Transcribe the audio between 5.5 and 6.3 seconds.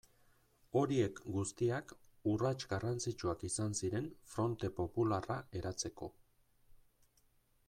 eratzeko.